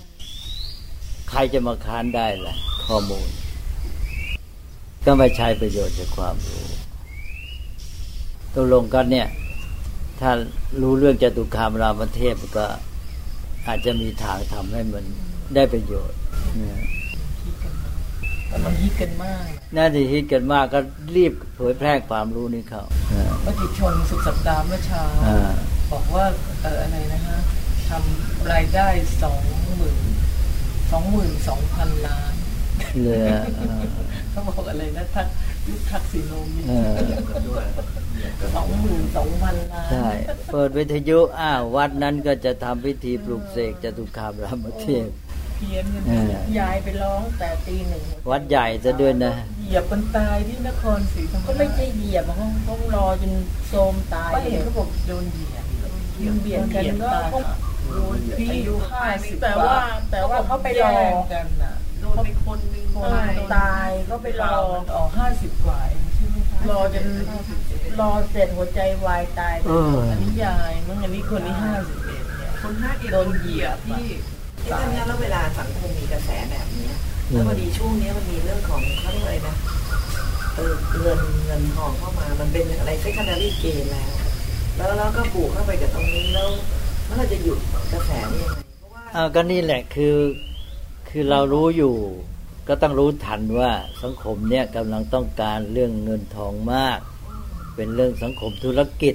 [1.30, 2.54] ใครจะมาค้านได้ล่ะ
[2.86, 3.28] ข้อมูล
[5.04, 6.64] ก็ไม่ใช้ประโยชน์จากความรู้
[8.54, 9.28] ตกลงกันเนี่ย
[10.20, 10.30] ถ้า
[10.80, 12.66] รู้เรื่องจตุคามรามเทพก็
[13.66, 15.04] อาจจะมีทางทำให้มัน
[15.54, 16.18] ได้ประโยชน์
[16.56, 16.80] เนี่ย
[18.48, 19.44] แต่มันฮิตกันมาก
[19.76, 20.80] น่าจะฮิตกันมากก็
[21.16, 22.82] รีบเผยแพร่ความรู้นี้เขา
[23.44, 25.04] มติชนสุดสัปดาห์เมื่อเช้า
[25.92, 26.24] บอกว่า
[26.62, 27.38] เอออะไรนะฮะ
[27.88, 28.88] ทำรายได้
[29.22, 29.40] สอง
[29.76, 29.98] หมื่น
[30.90, 32.32] สองหมื่นสองพันล้าน
[33.02, 33.28] เลย
[34.30, 35.26] เขาบอกอะไรนะทัก
[35.66, 36.62] ยุคทักษิโนมี
[38.54, 40.08] สองหมื่นสองพันล้านใช่
[40.52, 45.08] เปิดวิทยุอ้าววัดนั้นก็จะทำพิธีปลุกเสกจตุคามรามเทพ
[45.56, 45.84] เพียน
[46.58, 49.32] ยายไปร้องแต่ตีหนึ่งวัดใหญ่จะด้วยนะ
[49.62, 53.32] เหยียบคนตายที่นครศรีธรรมราชก็ไม่ใช่เหยียบเขาต้องรอจน
[53.68, 55.46] โทมตายไม่เห็นเขาบอกโดนเหยี
[56.28, 57.10] ยบเบียดกันก็
[57.94, 59.74] โดนพี่อายุห้าสิบแต่ว่า
[60.10, 60.90] แต่ว่าเขาไปรอ
[61.32, 61.83] กันอะโด
[62.22, 62.86] นไปคนหนึ่ง
[63.56, 64.54] ตายก็ไปรอ
[64.94, 67.06] ออกห้าสิบกว่าเองใช่ไหมคะรอจน
[68.00, 69.56] รอเสร็จหัวใจวายตาย
[70.10, 74.06] อันนี้ยายมั้งอันนี้คนนี้ห้าสิบเอ็ดเนี่ยคนห้าโดนเหยียบที่
[74.60, 79.54] ที่ตอนนี้แล้วเวลาสังคมมีกระแสแบบนี้แล้วพอดีช่วงนี้มันมีเรื่องของเขาเรียกอะไรนะ
[80.56, 84.10] เออเงินเงินทองเข้ามามันเป็นอะไรเซ็คันดารีเกนแล้ว
[84.76, 86.48] แล้วแล้วก็ปลูกเข้าไปกับตรงนี้แล้ว
[87.08, 87.58] มันจะหยุด
[87.92, 90.14] กระแสนี้ยังไงเพราะว่าก็นี่แหละคือ
[91.16, 91.94] คือเรารู้อยู่
[92.68, 93.70] ก็ต้องรู้ทันว่า
[94.02, 96.98] สังคมเนี่ยกำลังต้องการเรื่องเงินทองมาก
[97.76, 99.14] เป็นเรื่องสังคมธุรกิจ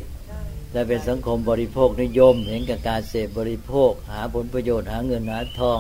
[0.73, 5.79] และเป็นสังคมบริโภคนิยม เห็นกับการเสพบริโภค หาผลประโยชน์หาเงินหาทอง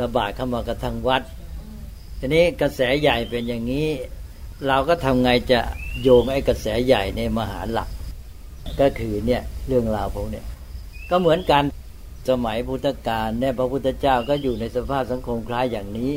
[0.00, 1.22] ระบาดเข้ามากระทั่งวัด
[2.18, 3.88] ทีนี้กระแสใหญ่เป็นอย่างนี้
[4.66, 5.60] เราก็ทำไงจะ
[6.02, 7.88] โยงไอ้กระแสใหญ่ในมหาหลัก
[8.80, 10.44] ก็คือเนี่ยเรื่องราวพวกเนี่ย
[11.10, 11.62] ก็เหมือนกัน
[12.28, 16.12] สมัยพุทธกาลเนี่ยพระพุทธเจ้าก็อยู่ในสภาพสังคมคล้ายอย่างนี้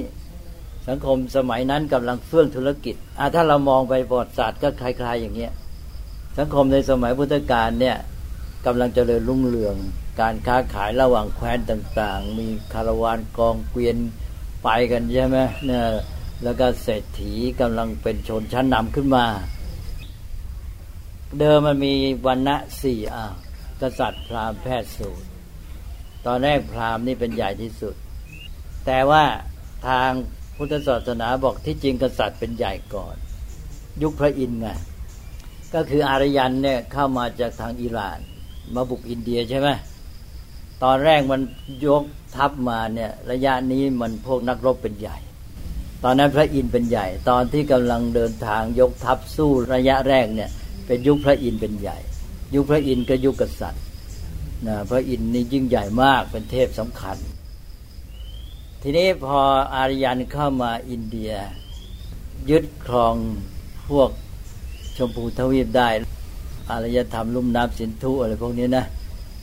[0.88, 5.54] สังคมสมัยนั้นกำลังเฟื่องธุรกิจอะถ้าเรามองไปประวัติศาสตร์ก็คล้าย ๆ อย่างเงี้ย
[6.38, 7.98] สังคมในสมัยพุทธกาลเนี่ย
[8.66, 9.76] กำลังเจริญรุ่งเรือง
[10.22, 13.98] การค้าขายระหว่างแคว้นต่าง ๆ มีคาราวานกองเกวียน
[14.64, 15.86] ไปกันใช่ไหมเนี่ย
[16.44, 19.26] แล้วก็เศรษฐีกำลังเป็นชนชั้นนำขึ้นมา
[21.40, 21.94] เดิมมันมี
[22.26, 23.26] วันณะสี่อะ
[23.82, 25.31] กษัตริย์พราหมณ์แพทย์สูตร
[26.28, 27.96] ตอนแรกพราหมณ์นี่เป็นใหญ่ที่สุด
[28.86, 29.24] แต่ว่า
[29.88, 30.10] ทาง
[30.58, 33.16] พุทธศาสนาบอกที่จริงกษัตริย์เป็นใหญ่ก่อน
[34.02, 34.68] ยุคพระอินทร์ไง
[35.74, 38.20] ก็คืออารยันเนี่ยเข้ามาจากทางอิหร่าน
[38.76, 39.70] มาบุกอินเดียใช่ไหม
[40.84, 41.42] ตอนแรกมัน
[41.86, 42.04] ยก
[42.36, 45.18] ทัพมาเนี่ยระยะนี้มันพวกนักรบเป็นใหญ่
[46.04, 50.50] ตอนนั้นพระอินทร์เป็นใหญ่ ตอนที่กำลังเดินทางยกทัพสู้ระยะแรกเนี่ย
[50.86, 51.98] เป็นยุคพระอินทร์เป็นใหญ่
[52.56, 53.84] ยุคพระอินทร์ก็ยุคกษัตริย์
[54.68, 57.18] นะพระอินทร์นี่ยิ่งใหญ่มากเป็นเทพสำคัญ
[58.82, 59.40] ทีนี้พอ
[59.76, 61.34] อารยันเข้ามาอินเดีย
[62.50, 63.16] ยึดครอง
[63.90, 64.10] พวก
[64.98, 65.90] ชมพูทวีปได้
[66.70, 68.86] อารยธรรมลุ่มน้ำสินธุอะไรพวกนี้นะ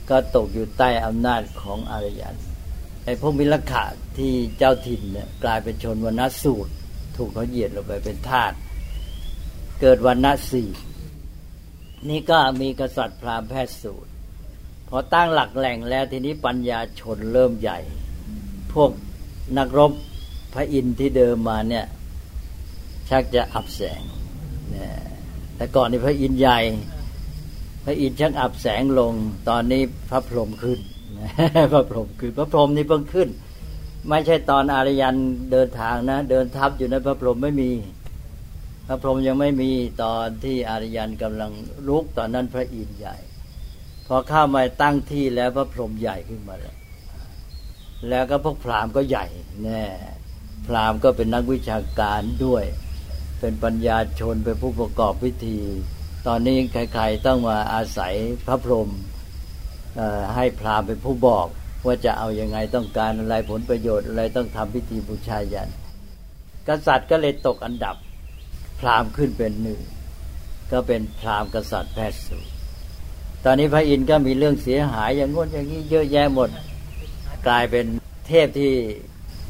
[0.09, 2.35] ก็ตกอยู่ใต้อำนาจของอารยัน
[3.03, 3.83] ไอ้พวกมิลขะ
[4.17, 6.73] ที่เจ้าถิ่นเนี่ยกลายเป็นชนวันนสูตร
[7.15, 8.53] ถูกเขาเหยียดลงไปเป็นทาส
[9.81, 10.69] เกิดวันนสี่
[12.09, 14.08] นี่ก็มีกษัตริย์พราหมณ์แพทย์สูตร
[14.89, 17.79] พอตั้งหลักแหล่งแล้วทีนี้ปัญญาชนเริ่มใหญ่
[18.73, 18.91] พวก
[19.57, 19.91] นักรบ
[20.53, 21.85] พระอินทร์ที่เดิมมาเนี่ย
[23.09, 24.01] ชักจะอับแสง
[24.75, 24.89] นะ
[25.55, 26.59] แต่ก่อนนี่พระอินทร์ใหญ่
[27.85, 29.13] พระอินทร์ชักอับแสงลง
[29.49, 30.79] ตอนนี้พระพรหมขึ้น
[31.73, 33.29] พระพรหมขึ้นพระพรหมนี่เพิ่งขึ้น
[34.09, 35.15] ไม่ใช่ตอนอารยัน
[35.51, 37.71] เดินทางนะ เดินทับอยู่นะพระพรหมไม่มี
[38.87, 39.71] พระพรหมยังไม่มี
[40.03, 41.51] ตอนที่อารยันกำลัง
[41.87, 43.17] ลุกตอนนั้นพระอินทร์ใหญ่
[44.09, 46.75] พอเข้ามาตั้งที่แล้วพระพรหมใหญ่ขึ้นมาแล้ว
[48.09, 49.25] แล้วก็พวกพราหมณ์ก็ใหญ่
[49.63, 49.83] แน่
[50.67, 52.63] พราหมณ์ก็เป็นนักวิชาการด้วย
[53.39, 55.59] เป็นปัญญาชนเป็นผู้ประกอบพิธี
[56.27, 58.13] ตอนนี้ใครๆต้องมาอาศัย
[58.47, 58.89] พระพรหม
[60.35, 61.47] ให้พราหมณ์เป็นผู้บอก
[61.85, 65.69] ว่าจะเอาอยัางไงต้องการอะไรผลประโยชน์อะไรต้องทำพิธีบูชายัน
[66.67, 67.95] กษัตริย์ก็เลยตกอันดับ
[68.79, 69.81] พราหมณ์ขึ้นเป็นหนึ่ง
[70.71, 72.39] ก็เป็นพราหมณ์กษัตริย์แพทย์สู
[73.45, 76.49] ตอนนี้พระอินทร์ก็มีเรื่องเสียหายอย่างง้นอย่างนี้เยอะแยะหมด
[77.47, 77.85] กลายเป็น
[78.27, 78.73] เทพที่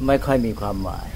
[0.06, 1.08] ไม่ค่อยมีความหมาย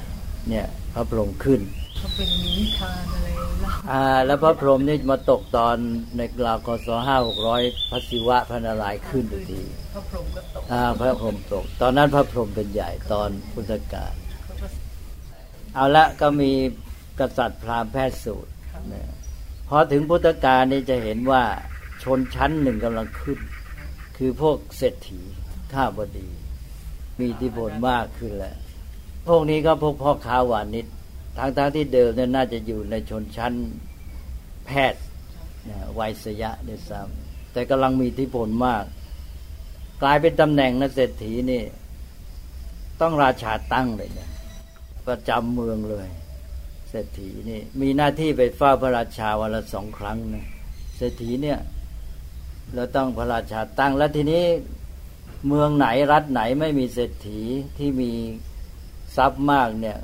[0.49, 1.61] เนี่ยพระพรหมขึ้น
[1.99, 3.29] เขาเป็นนิทานอะไร
[3.65, 5.77] ล่ะอ่า แล้วพระพรหมนี่มาตกตอน
[6.17, 9.61] ในกลาวคศห้าหกร้อยพระศิวะพระนารายณ์ขึ้นที
[9.95, 14.15] พระพรหมก็ตกอ่าพระพรหมตก ตอนนั้นพระพรหมเป็นใหญ่ตอนพุทธกาล
[15.75, 16.53] เอาละก็มี
[17.21, 18.51] กษัตริย์พราหมณ์แพทย์สูตร
[19.69, 21.45] พอถึงพุทธกาลนี่จะเห็นว่า
[22.05, 23.39] ชนชั้นหนึ่งกำลังขึ้น
[24.17, 25.21] คือพวกเศรษฐี
[25.73, 26.29] ข้าบดี
[27.19, 28.57] มีอิทธิพลมากขึ้นแล้ว
[29.27, 30.87] พวกนี้ก็พวกพ่อค้าวานิช
[31.39, 33.53] ทางทางที่เดิมเนี่ยน่าจะอยู่ในชนชั้น
[34.67, 35.03] แพทย์
[35.99, 38.85] วัยสยะด้วยซ้ำแต่กำลังมีอิทธิพลมาก
[40.03, 41.63] กลายเป็นตำแหน่งนะเศรษฐีนี่
[43.01, 44.31] ต้องราชาตั้งเลยเนี่ย
[45.07, 46.09] ประจำเมืองเลย
[46.91, 50.47] เศรษฐีนี่มีหน้าที่ไปเฝ้าพระราชาวันละสองครั้งนะ
[50.97, 51.59] เศรษฐีเนี่ย
[52.75, 54.45] เราต้องพระราชาตั้งแล้วทีนี้
[55.47, 57.41] เมืองไหนรัฐไหนไม่มีเศรษฐี
[57.79, 58.13] ที่มี
[59.17, 59.99] ทรัพย์มากเนี่ย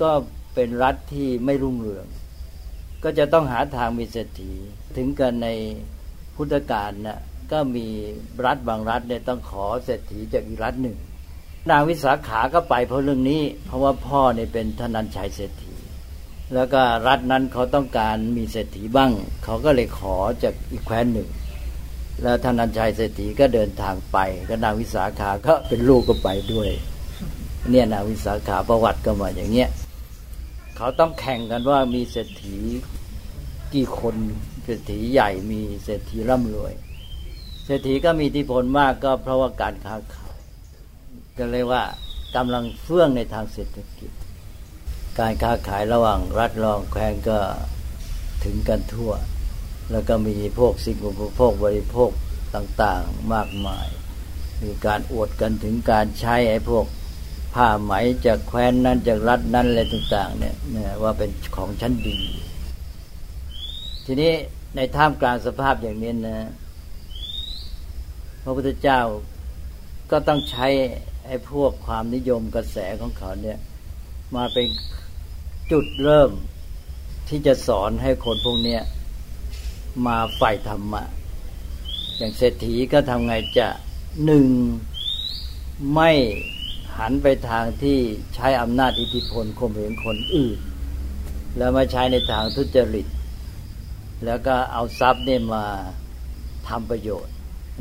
[0.00, 0.10] ก็
[0.54, 2.06] เป็นรัฐที่ไม่รุ่งเรือง
[3.04, 4.52] ก็จะต้องหาทางมีเศรษฐี
[4.96, 5.48] ถึงกันใน
[6.36, 7.20] พุทธกาลนะ่ะ
[7.52, 7.86] ก็มี
[8.44, 10.96] รัฐบางรัฐเนี่ยต้องขอเศรษฐีจากอีกรัฐหนึ่ง
[11.70, 15.74] นางวิสาขาก็ไปเพราะเรื่องนี้ เพราะว่าพ่อเนี่ยเป็นธนันชัยเศรษฐี
[16.54, 19.10] แล้วก็รัฐนั้นเขาต้องการมีเศรษฐีบ้าง
[19.44, 21.28] เขาก็เลยขอจากอีกแคว้นหนึ่ง
[22.22, 26.70] แล้วท่านนันชัยเศรษฐีก็เดินทางไป ก็นางวิสาขาก็เป็นลูกก็ไปด้วย
[27.70, 29.68] เนี่ยนางวิสาขาประวัติก็มาอย่างเงี้ย
[30.76, 32.58] เขาต้องแข่งกันว่ามีเศรษฐี
[33.74, 34.14] กี่คน
[34.64, 36.72] เศรษฐีใหญ่มีเศรษฐีร่ำรวย
[37.64, 40.34] เศรษฐีก็มีอิทธิพลมากก็เพราะว่าการค้าขาย
[41.38, 41.82] ก็เลยว่า
[42.36, 44.10] กำลังเฟื่องในทางเศรษฐกิจ
[45.18, 47.38] การค้าขายระหว่างรัฐรองแคว้นก็
[48.44, 49.12] ถึงกันทั่ว
[49.90, 52.10] แล้วก็มีพวกสิ่งอุปโภคบริโภค
[52.54, 53.88] ต่างๆมากมาย
[54.62, 56.84] มีการอวดกันถึงการใช้ไอ้พวก
[57.54, 57.92] ผ้าไหม
[58.26, 60.54] จากแคว้นนั้นจากรัฐนั้นอะไรต่าง ๆ เนี่ย
[61.02, 62.18] ว่าเป็นของชั้นดี
[64.06, 64.32] ทีนี้
[64.76, 66.48] ในท่ามกลางสภาพอย่างนี้นะ
[68.42, 69.00] พระพุทธเจ้า
[70.10, 70.66] ก็ต้องใช้
[71.26, 73.58] ไอ้พวกความนิยมกระแสของเขาเนี่ย
[74.36, 74.66] มาเป็น
[75.72, 76.30] จุดเริ่ม
[77.28, 78.82] ที่จะสอนให้คนพวกเนี้ย
[80.06, 81.02] มาฝ่ายธรรมะ
[82.16, 83.68] อย่างเศรษฐีก็ทำไงจะ
[84.24, 84.46] หนึ่ง
[85.94, 86.10] ไม่
[86.98, 87.98] หันไปทางที่
[88.34, 90.58] ใช้อำนาจอิทธิพลข่มเหงคนอื่น
[91.56, 93.06] แล้วมาใช้ในทางทุจริต
[94.24, 95.64] แล้วก็เอาทรัพย์เนี่ยมา
[96.68, 97.34] ทำประโยชน์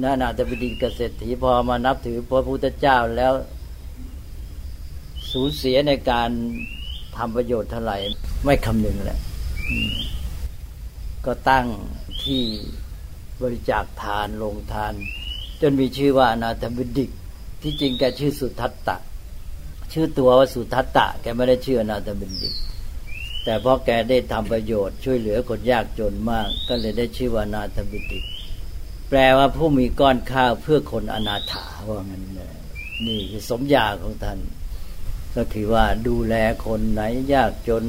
[0.03, 3.33] นานาจะไปดีเกษตรถีพอมานับถือพระพุทธเจ้าแล้ว
[5.31, 6.29] สูญเสียในการ
[7.17, 7.97] ทำประโยชน์เท่าไหร่
[8.45, 9.19] ไม่คำนึงแหละ
[11.25, 11.67] ก็ตั้ง
[12.23, 12.43] ที่
[13.41, 14.93] บริจาคทานลงทาน
[15.61, 17.09] จนมีชื่อว่านาธบิดิก
[17.61, 18.97] ที่จริงแกชื่อสุทัตตะ
[19.93, 22.55] ชื่อตัวว่าสุทัตตะ แกไม่ได้ชื่อนาธบิดิก
[23.43, 28.23] แต่เพราะแกได้ทำประโยชน์ช่วยเหลือคนยากจนมาก ก็เลยได้ชื่อว่านาธบิดิก
[29.09, 32.23] แปลว่าผู้มีก้อนข้าวเพื่อคนอนาถาว่างั้น
[33.07, 34.39] นี่คือสมญาของท่าน
[35.35, 37.01] ก็คือว่าดูแลคนไหน
[37.33, 37.83] ยากจน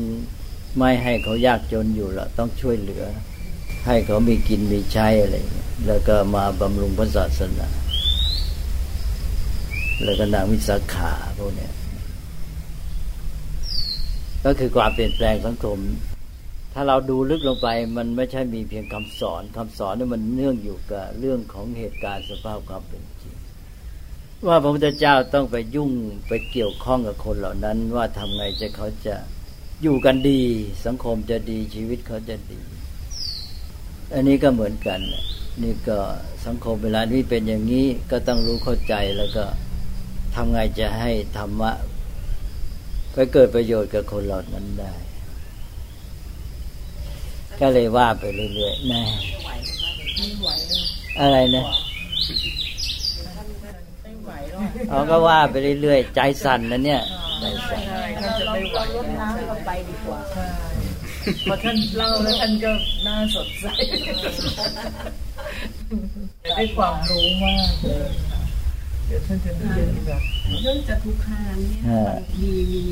[0.78, 3.04] ไม่ให้เขายากจนอยู่ละต้องช่วยเหลือ
[3.86, 5.36] ให้เขามีกินมีใช้อะไร
[5.86, 7.68] แล้วก็มาบำรุงพระศาสนา
[10.04, 11.68] แล้วก็นางวิสาขาพวกนี้
[14.44, 15.78] ก็คือความเปลี่ยนแปลงสังคม
[16.74, 23.34] ถ้าเราดูลึกลงไป มันไม่ใช่มีเพียงคำสอนคำสอนนี่มันเนื่องอยู่กับเรื่องของเหตุการณ์สภาพความเป็นจริง
[24.46, 25.90] ว่าพระพุทธเจ้าต้องไปยุ่ง
[26.28, 29.16] ไปเกี่ยวข้องกับคนเหล่านั้น ว่าทำไงจะเขาจะ
[29.82, 30.40] อยู่กันดี
[30.86, 32.60] สังคมจะดีชีวิตเขาจะดี
[34.14, 35.00] อันนี้ก็เหมือนกัน
[35.62, 35.98] นี่ก็
[36.46, 39.44] สังคมเวลาที่เป็นอย่างนี้ก็ต้องรู้เข้าใจแล้วก็
[40.34, 41.70] ทำไงจะให้ธรรมะ
[43.12, 44.92] ไปเกิดประโยชน์กับคนเหล่านั้นได้
[47.60, 49.02] ก็เลยว่าไปเรื่อยๆแน่
[50.16, 50.84] ไม่ไหวเลย
[51.20, 51.64] อะไรนะ
[54.02, 57.02] ไม่ไหวหรอกเขาก็ว่าไปเรื่อยๆ ใจสั่นนะเนี่ย
[57.40, 57.82] ใจสั่น
[59.64, 60.46] ไปดีกว่าใช่
[61.50, 62.72] พอท่านเล่าแล้วท่านก็
[63.06, 63.66] น่าสดใส
[66.56, 68.10] ได้ความรู้มากเลย
[69.06, 70.22] เดี๋ยวท่านจะเรียนแบบ
[70.62, 72.82] เรื่องจตุคามเนี่ยอ่ามันมีมี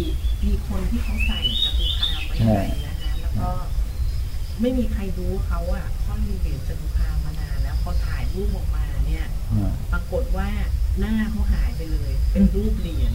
[0.45, 3.51] มีคนที่เขาใส่จตุคามไว้ในนะคะแล้วก็
[4.61, 10.49] ไม่มีใครรู้เขาอะเขามีเหรียญจตุคามมานานแล้วพอถ่ายรูปออกมาเนี่ยอ่าปรากฏว่า
[10.99, 13.13] หน้าเขาหายไปเลย เป็นรูปเหรียญ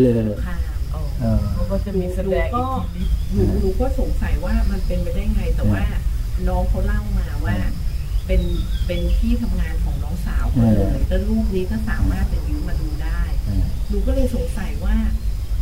[0.00, 5.84] เลจยตุคาม เออเขาก็จะมีแสดงอีกทีนี้หนูหนูก็สงสัยว่ามันเป็นไปได้ไงแต่ว่า
[6.48, 7.56] น้องเขาเล่ามาว่า
[8.26, 8.42] เป็น
[8.86, 13.22] เป็นที่ทำงานของน้องสาวเขาเลยแล้วรูปนี้ก็สามารถไปยืมมาดูได้
[13.88, 14.96] หนูก็เลยสงสัยว่า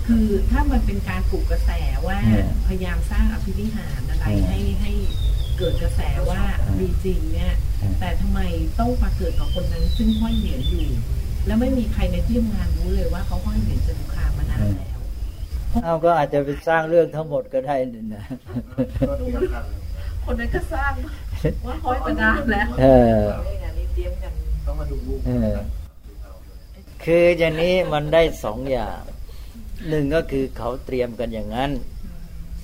[0.07, 1.71] คือถ้ามันเป็นการปลุกกระแส
[2.07, 4.93] ว่าอืมพยายามสร้างอภินิหารอะไรอืมให้ให้
[5.59, 8.41] เกิดกระแสว่าอืมมีจริงเนี่ยอืมแต่ทำไม
[8.79, 10.89] ต้องมาเกิดกับคนนั้นซึ่งห้อยเหรียญอยู่
[11.47, 14.86] แล้วไม่มีใครในที่ทำงานรู้เลยว่าเขาห้อยเหรียญจตุคามมานานแล้ว
[15.85, 18.25] เอาก็อาจจะไปสร้างเรื่องทั้งหมดก็ได้นี่นะ
[20.25, 20.93] คนนั้นก็สร้าง
[21.67, 22.87] ว่าห้อยมานานแล้วเอ
[23.19, 24.33] อไม่งานนี้เตรียมกัน
[25.27, 25.57] เออ
[27.05, 29.01] คืออย่างนี้มันได้สองอย่าง
[29.89, 31.71] หนึ่งก็คือเขาเตรียมกันอย่างนั้น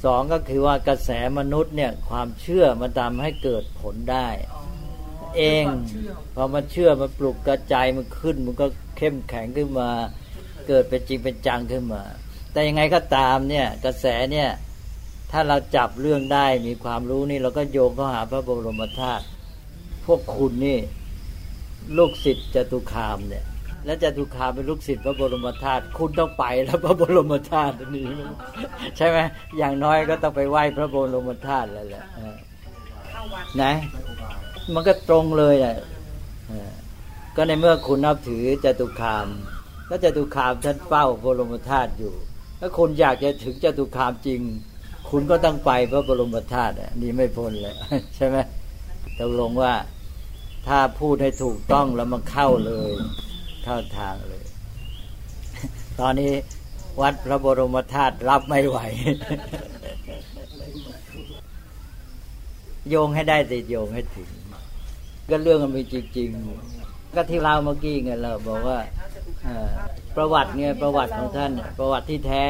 [0.04, 4.28] สองก็คือว่ากระแสมนุษย์เนี่ยความเชื่อมันทำให้เกิดผลได้
[5.36, 9.90] เองความเชื่อพอมันเชื่อมันปลุกกระจายมันขึ้น มันก็เข้มแข็งขึ้นมา
[10.68, 12.02] เกิดเป็นจริงเป็นจังขึ้นมา
[12.52, 14.48] แต่ยังไงก็ตามเนี่ยกระแสเนี่ย
[15.30, 19.24] ถ้าเราจับเรื่องได้มีความรู้นี่เราก็โยงเข้าหาพระบรมธาตุ
[20.06, 20.78] พวกคุณนี่
[21.98, 23.44] ลูกศิษย์จตุคามเนี่ย
[23.86, 28.06] และจตุคามเป็นลูกศิษย์พระบรมธาตุคุณต้องไปแล้วพระบรมธาตุอันนี้
[28.96, 29.18] ใช่ไหม
[29.58, 32.36] อย่างน้อยก็ต้องไปไหว้พระบรมธาตุแล้วแหละเออ
[33.56, 33.64] ไหน
[34.74, 35.76] มันก็ตรงเลยแหละ
[36.48, 36.70] เออ
[37.36, 39.26] ก็ในเมื่อคุณนับถือจตุคาม
[39.86, 42.14] แล้วจตุคามท่านเฝ้าบรมธาตุอยู่
[42.64, 44.40] ถ้าคุณอยากจะถึงจตุคามจริง
[45.10, 47.74] คุณก็ต้องไปพระบรมธาตุนี่ไม่พ้นเลย
[48.16, 48.36] ใช่ไหม
[49.18, 49.72] ตกลงว่า
[50.66, 52.92] ถ้าพูดให้ถูกต้องแล้วมันเข้าเลย
[53.64, 54.44] เข้าทางเลย
[56.00, 56.32] ตอนนี้
[57.00, 58.78] วัดพระบรมธาตุรับไม่ไหว
[62.88, 64.30] โยงให้ได้ติดโยงให้ถึง
[65.30, 66.28] ก็เรื่องมันมีจริง
[66.72, 68.78] ๆ ก็ที่เราเมื่อกี้ไงเราบอกว่า
[70.16, 72.44] ประวัติเนี่ยประวัติของท่าน ประวัติที่แท้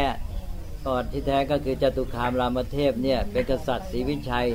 [0.85, 4.49] ประวัติที่แท้ก็คือจตุคามรามเทพเนี่ยเป็นกษัตริย์ศรีวิชัย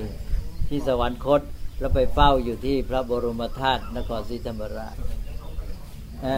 [0.70, 1.42] ที่สวรรคต
[1.80, 4.96] แล้วไปเฝ้าอยู่ที่พระบรมธาตุนครศรีธรรมราช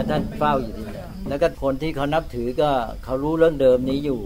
[0.09, 2.71] ท่านเฝ้าอยู่ที่นั่นแล้วก็คนที่เขานับถือก็
[3.03, 4.21] เขารู้เรื่องเดิมนี้อยู่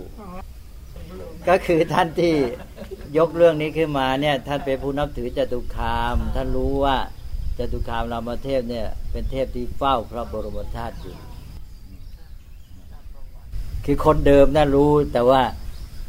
[1.47, 2.35] ก็คือท่านที่
[3.17, 6.97] ยกเรื่องนี้ขึ้นมาเนี่ยท่านเป็นผู้นับถือจตุคาม ท่านรู้ว่า
[7.59, 11.15] จตุคามรามเทพเนี่ยเป็นเทพที่เฝ้าพระบรมธาตุอยู่
[13.85, 15.41] คือคนเดิมน่ารู้แต่ว่า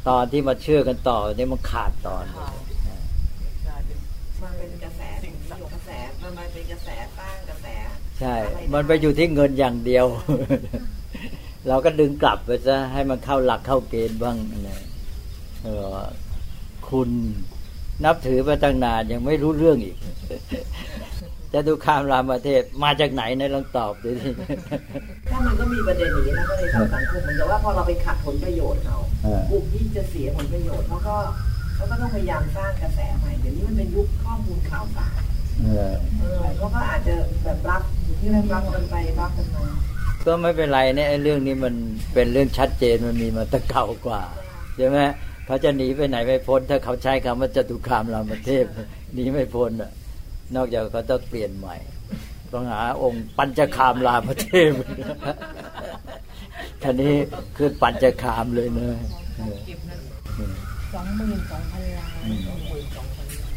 [0.08, 2.24] ตอนที่มาเชื่อกันต่อเนี่ยมันขาดตอน
[4.42, 5.34] มันเป็นกระแสสิ่ง
[5.72, 5.90] กระแส
[6.22, 7.66] มันมาเป็นกระแสสร้างกระแส
[8.20, 8.34] ใช่
[8.72, 10.06] มันไปอยู่ที่เงินอย่างเดียว
[11.68, 14.36] เราก็ดึงกลับไปซะให้มันเข้าหลักเข้าเกณฑ์บ้าง
[14.68, 14.80] นะ
[15.62, 15.98] เออ
[16.88, 17.08] คุณ
[18.04, 19.96] นับถือมาตั้งนานยังไม่รู้เรื่องอีก
[21.54, 24.30] จะดูคามรามเทพมาจากไหนในลองตอบดูสิ
[25.30, 31.16] ถ้ามันก็มีประเด็นอย่างนี้นะก็เลยทำสังคมเหมือนกับว่าพอเราไปขัดผลประโยชน์เขาเออกลุ่มที่จะเสียผลประโยชน์เขาก็
[31.74, 35.14] เขาก็ต้องพยายามสร้างกระแสใหม่เดี๋ยวนี้มันเป็นยุคข้อมูลข่าวสาร
[35.60, 39.64] เออเออเขาก็อาจจะแบบรับอยู่ที่รับกันไปรับกันมา
[40.26, 41.74] ก็ไม่เป็นไรเนี่ยไอ้เรื่องนี้มัน
[42.14, 44.22] เป็นเรื่องชัดเจนมันมีมาตั้งเก่ากว่า
[44.76, 44.98] ใช่ไหม
[45.46, 48.64] เขาจะหนีไปไหนไม่พ้น ถ้าเขาใช้คำว่าจตุคามรามเทพ
[49.14, 49.90] หนีไม่พ้นอะ
[50.56, 51.76] นอกจากเขาต้องเปลี่ยนใหม่
[52.52, 54.72] ต้องหาองค์ปัญจคามรามเทพ
[56.82, 57.14] ท่านี้
[57.56, 58.96] คือปัญจคามเลยเนอะ
[59.36, 59.56] เออ
[60.94, 62.14] สองหมื่นสองพันล้าน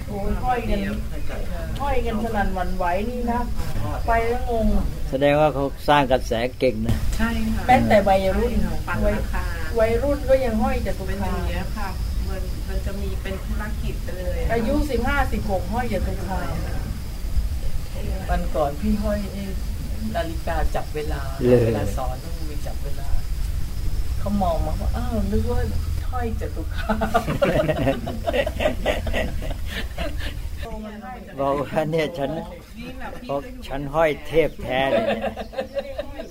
[0.07, 0.79] โอ้ยห้อยกัน
[1.81, 3.41] ห้อยกันสนั่นหวันไหวนี่นะ
[4.07, 4.67] ไปแล้วงง
[5.09, 8.53] แสดงว่าเขาสร้างกระแสเก่งนะ ใช่ค่ะแม้แต่วัยรุ่น
[8.87, 9.43] ปันวัยราคา
[9.77, 11.89] ววัยรุ่นก็ยังห้อยจตุเป็นคาอย่างเงี้ยค่ะ
[12.29, 16.39] มันมันจะมีเป็นธุรกิจไปเลยะอายุสิบห้าสิบหกห้อยจตุคา
[18.29, 19.43] วันก่อนพี่ห้อยไอ้
[20.15, 23.07] นาฬิกาจับเวลาเลยเวลาสอนต้องมีจับเวลา
[24.19, 25.59] เขามองมาว่าอ้าวนึกว่า
[26.11, 26.97] ห้อยจตุคาม
[31.39, 32.31] บอกว่าเนี่ยฉัน
[32.79, 35.23] ยิ่งแบบพี่บอกก็อยู่ฉันห้อยเทพแท้เลยเนี่ย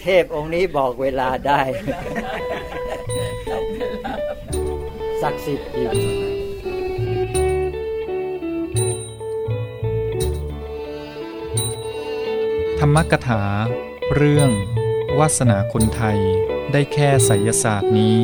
[0.03, 1.61] เทพองค์นี้บอกเวลาได้
[5.23, 5.93] ศักดิ์สิทธิ์อยู่
[12.81, 13.43] ธรรมกถา
[14.15, 14.51] เรื่อง
[15.19, 16.19] วาสนาคนไทย
[16.73, 18.21] ได้แค่ไสยศาสตร์นี้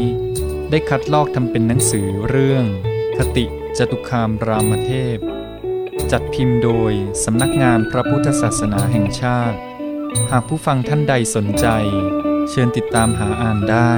[0.71, 2.65] ได้คัดลอกทำเป็นหนังสือเรื่อง
[3.17, 3.45] คติ
[3.79, 5.19] จตุคามรามเทพ
[6.13, 6.93] จัดพิมพ์โดย
[7.25, 9.59] สำนักงานพระพุทธศาสนาแห่งชาติ
[10.31, 11.67] หากผู้ฟังท่านใดสนใจ
[12.51, 13.95] เชิญติดตามหาอ่านได้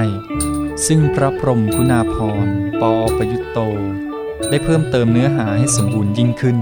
[0.87, 2.47] ซึ่งพระพรมคุณาพร
[2.81, 3.59] ปอประยุตโต
[4.49, 6.59] ได้เพิ่มเติมเนื้อหาให้สมบูรณ์ยิ่งขึ้น